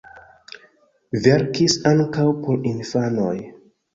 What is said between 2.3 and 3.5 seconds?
por infanoj.